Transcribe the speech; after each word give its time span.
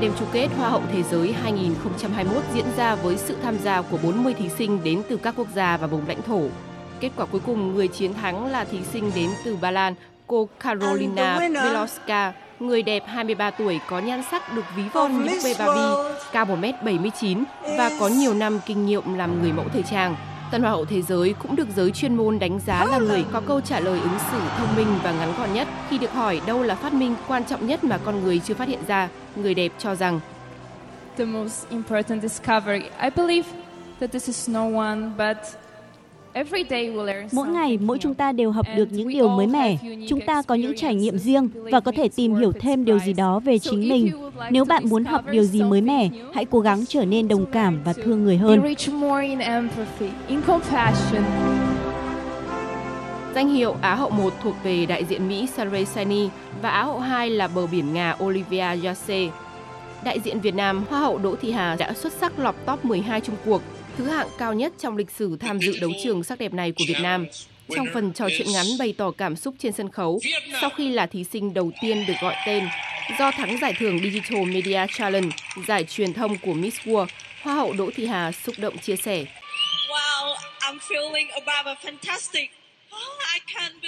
Đêm 0.00 0.12
chung 0.18 0.28
kết 0.32 0.48
Hoa 0.58 0.70
hậu 0.70 0.82
Thế 0.92 1.02
giới 1.02 1.32
2021 1.32 2.42
diễn 2.54 2.64
ra 2.76 2.94
với 2.94 3.16
sự 3.16 3.36
tham 3.42 3.58
gia 3.58 3.82
của 3.82 3.98
40 4.02 4.34
thí 4.34 4.48
sinh 4.48 4.84
đến 4.84 5.02
từ 5.08 5.16
các 5.16 5.34
quốc 5.36 5.46
gia 5.54 5.76
và 5.76 5.86
vùng 5.86 6.08
lãnh 6.08 6.22
thổ. 6.22 6.42
Kết 7.00 7.10
quả 7.16 7.26
cuối 7.26 7.40
cùng, 7.46 7.74
người 7.74 7.88
chiến 7.88 8.14
thắng 8.14 8.46
là 8.46 8.64
thí 8.64 8.78
sinh 8.92 9.10
đến 9.14 9.30
từ 9.44 9.56
Ba 9.56 9.70
Lan, 9.70 9.94
cô 10.26 10.48
Carolina 10.60 11.38
Veloska, 11.38 12.32
người 12.60 12.82
đẹp 12.82 13.02
23 13.06 13.50
tuổi 13.50 13.80
có 13.88 13.98
nhan 13.98 14.22
sắc 14.30 14.54
được 14.54 14.64
ví 14.76 14.82
von 14.92 15.24
như 15.24 15.40
Bê 15.44 15.54
Barbie, 15.58 16.12
cao 16.32 16.44
1m79 16.44 17.44
và 17.78 17.90
có 18.00 18.08
nhiều 18.08 18.34
năm 18.34 18.58
kinh 18.66 18.86
nghiệm 18.86 19.14
làm 19.14 19.42
người 19.42 19.52
mẫu 19.52 19.66
thời 19.72 19.82
trang. 19.82 20.16
Tân 20.50 20.62
Hoa 20.62 20.70
hậu 20.70 20.84
Thế 20.84 21.02
giới 21.02 21.34
cũng 21.38 21.56
được 21.56 21.68
giới 21.76 21.90
chuyên 21.90 22.14
môn 22.14 22.38
đánh 22.38 22.60
giá 22.66 22.84
là 22.84 22.98
người 22.98 23.24
có 23.32 23.40
câu 23.40 23.60
trả 23.60 23.80
lời 23.80 24.00
ứng 24.00 24.18
xử 24.30 24.38
thông 24.58 24.76
minh 24.76 24.86
và 25.02 25.12
ngắn 25.12 25.32
gọn 25.38 25.52
nhất. 25.52 25.68
Khi 25.88 25.98
được 25.98 26.12
hỏi 26.12 26.40
đâu 26.46 26.62
là 26.62 26.74
phát 26.74 26.92
minh 26.92 27.14
quan 27.28 27.44
trọng 27.44 27.66
nhất 27.66 27.84
mà 27.84 27.98
con 27.98 28.24
người 28.24 28.40
chưa 28.44 28.54
phát 28.54 28.68
hiện 28.68 28.80
ra, 28.86 29.08
người 29.36 29.54
đẹp 29.54 29.72
cho 29.78 29.94
rằng 29.94 30.20
The 31.16 31.24
most 31.24 31.68
important 31.70 32.22
discovery, 32.22 32.84
I 33.02 33.10
believe 33.16 33.48
that 34.00 34.12
this 34.12 34.26
is 34.26 34.48
no 34.48 34.62
one 34.62 34.98
but 35.18 35.36
Mỗi 37.32 37.48
ngày, 37.48 37.78
mỗi 37.80 37.98
chúng 37.98 38.14
ta 38.14 38.32
đều 38.32 38.50
học 38.50 38.66
được 38.76 38.92
những 38.92 39.08
điều 39.08 39.28
mới 39.28 39.46
mẻ. 39.46 39.76
Chúng 40.08 40.20
ta 40.26 40.42
có 40.42 40.54
những 40.54 40.76
trải 40.76 40.94
nghiệm 40.94 41.18
riêng 41.18 41.48
và 41.54 41.80
có 41.80 41.92
thể 41.96 42.08
tìm 42.08 42.34
hiểu 42.34 42.52
thêm 42.52 42.84
điều 42.84 42.98
gì 42.98 43.12
đó 43.12 43.40
về 43.40 43.58
chính 43.58 43.88
mình. 43.88 44.27
Nếu 44.50 44.64
bạn 44.64 44.88
muốn 44.88 45.04
học 45.04 45.24
điều 45.30 45.44
gì 45.44 45.62
mới 45.62 45.80
mẻ, 45.80 46.08
hãy 46.34 46.44
cố 46.44 46.60
gắng 46.60 46.84
trở 46.88 47.04
nên 47.04 47.28
đồng 47.28 47.46
cảm 47.52 47.82
và 47.84 47.92
thương 47.92 48.24
người 48.24 48.36
hơn. 48.36 48.74
Danh 53.34 53.48
hiệu 53.48 53.76
Á 53.80 53.94
hậu 53.94 54.10
1 54.10 54.32
thuộc 54.42 54.54
về 54.62 54.86
đại 54.86 55.04
diện 55.04 55.28
Mỹ 55.28 55.48
Sarah 55.56 55.88
Saini 55.88 56.28
và 56.62 56.70
Á 56.70 56.82
hậu 56.82 56.98
2 56.98 57.30
là 57.30 57.48
bờ 57.48 57.66
biển 57.66 57.92
Nga 57.92 58.16
Olivia 58.24 58.76
Yase. 58.84 59.28
Đại 60.04 60.20
diện 60.20 60.40
Việt 60.40 60.54
Nam, 60.54 60.84
Hoa 60.90 61.00
hậu 61.00 61.18
Đỗ 61.18 61.34
Thị 61.36 61.50
Hà 61.52 61.76
đã 61.76 61.92
xuất 61.92 62.12
sắc 62.12 62.38
lọt 62.38 62.54
top 62.66 62.84
12 62.84 63.20
Trung 63.20 63.36
cuộc 63.44 63.62
thứ 63.98 64.04
hạng 64.04 64.28
cao 64.38 64.54
nhất 64.54 64.72
trong 64.78 64.96
lịch 64.96 65.10
sử 65.10 65.36
tham 65.36 65.58
dự 65.58 65.78
đấu 65.80 65.90
trường 66.04 66.24
sắc 66.24 66.38
đẹp 66.38 66.52
này 66.52 66.72
của 66.72 66.84
Việt 66.88 66.98
Nam. 67.02 67.26
Trong 67.76 67.86
phần 67.94 68.12
trò 68.12 68.28
chuyện 68.38 68.46
ngắn 68.52 68.66
bày 68.78 68.94
tỏ 68.98 69.10
cảm 69.10 69.36
xúc 69.36 69.54
trên 69.58 69.72
sân 69.72 69.88
khấu, 69.88 70.20
sau 70.60 70.70
khi 70.76 70.90
là 70.90 71.06
thí 71.06 71.24
sinh 71.24 71.54
đầu 71.54 71.70
tiên 71.80 72.04
được 72.08 72.14
gọi 72.22 72.34
tên, 72.46 72.64
do 73.18 73.30
thắng 73.30 73.58
giải 73.58 73.74
thưởng 73.78 73.98
Digital 74.02 74.44
Media 74.44 74.86
Challenge, 74.92 75.36
giải 75.66 75.84
truyền 75.84 76.14
thông 76.14 76.38
của 76.38 76.52
Miss 76.52 76.80
World, 76.80 77.06
Hoa 77.42 77.54
hậu 77.54 77.72
Đỗ 77.72 77.90
Thị 77.94 78.06
Hà 78.06 78.32
xúc 78.32 78.54
động 78.58 78.78
chia 78.78 78.96
sẻ. 78.96 79.24
Wow, 79.88 80.34
I'm 80.60 80.78
feeling 80.78 81.28
about 81.30 81.66
a 81.66 81.74
fantastic 81.90 82.46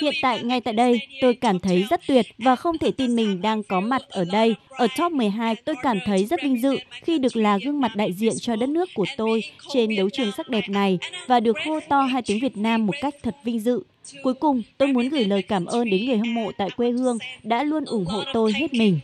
Hiện 0.00 0.14
tại 0.22 0.42
ngay 0.42 0.60
tại 0.60 0.74
đây, 0.74 1.00
tôi 1.20 1.34
cảm 1.34 1.58
thấy 1.58 1.86
rất 1.90 2.00
tuyệt 2.08 2.26
và 2.38 2.56
không 2.56 2.78
thể 2.78 2.90
tin 2.90 3.16
mình 3.16 3.42
đang 3.42 3.62
có 3.62 3.80
mặt 3.80 4.02
ở 4.08 4.24
đây. 4.24 4.54
Ở 4.68 4.86
top 4.98 5.12
12, 5.12 5.54
tôi 5.54 5.74
cảm 5.82 5.98
thấy 6.06 6.24
rất 6.24 6.40
vinh 6.42 6.62
dự 6.62 6.78
khi 7.02 7.18
được 7.18 7.36
là 7.36 7.58
gương 7.64 7.80
mặt 7.80 7.92
đại 7.96 8.12
diện 8.12 8.32
cho 8.40 8.56
đất 8.56 8.68
nước 8.68 8.88
của 8.94 9.06
tôi 9.16 9.42
trên 9.72 9.96
đấu 9.96 10.10
trường 10.10 10.32
sắc 10.32 10.48
đẹp 10.48 10.68
này 10.68 10.98
và 11.26 11.40
được 11.40 11.56
hô 11.66 11.80
to 11.88 12.02
hai 12.02 12.22
tiếng 12.22 12.40
Việt 12.40 12.56
Nam 12.56 12.86
một 12.86 12.94
cách 13.00 13.14
thật 13.22 13.36
vinh 13.44 13.60
dự. 13.60 13.82
Cuối 14.22 14.34
cùng, 14.34 14.62
tôi 14.78 14.88
muốn 14.88 15.08
gửi 15.08 15.24
lời 15.24 15.42
cảm 15.42 15.66
ơn 15.66 15.90
đến 15.90 16.06
người 16.06 16.16
hâm 16.16 16.34
mộ 16.34 16.50
tại 16.58 16.68
quê 16.76 16.90
hương 16.90 17.18
đã 17.42 17.62
luôn 17.62 17.84
ủng 17.84 18.04
hộ 18.04 18.22
tôi 18.32 18.52
hết 18.52 18.74
mình. 18.74 19.00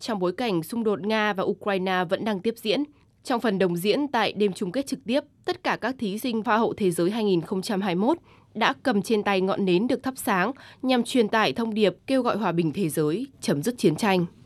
Trong 0.00 0.18
bối 0.18 0.32
cảnh 0.32 0.62
xung 0.62 0.84
đột 0.84 1.00
Nga 1.06 1.32
và 1.32 1.42
Ukraine 1.42 2.04
vẫn 2.10 2.24
đang 2.24 2.40
tiếp 2.40 2.54
diễn, 2.56 2.84
trong 3.28 3.40
phần 3.40 3.58
đồng 3.58 3.76
diễn 3.76 4.08
tại 4.08 4.32
đêm 4.32 4.52
chung 4.52 4.72
kết 4.72 4.86
trực 4.86 5.04
tiếp, 5.04 5.20
tất 5.44 5.64
cả 5.64 5.76
các 5.80 5.94
thí 5.98 6.18
sinh 6.18 6.42
Hoa 6.44 6.58
hậu 6.58 6.74
Thế 6.74 6.90
giới 6.90 7.10
2021 7.10 8.18
đã 8.54 8.74
cầm 8.82 9.02
trên 9.02 9.22
tay 9.22 9.40
ngọn 9.40 9.64
nến 9.64 9.86
được 9.86 10.02
thắp 10.02 10.14
sáng 10.16 10.52
nhằm 10.82 11.04
truyền 11.04 11.28
tải 11.28 11.52
thông 11.52 11.74
điệp 11.74 11.96
kêu 12.06 12.22
gọi 12.22 12.36
hòa 12.36 12.52
bình 12.52 12.72
thế 12.72 12.88
giới, 12.88 13.26
chấm 13.40 13.62
dứt 13.62 13.78
chiến 13.78 13.96
tranh. 13.96 14.26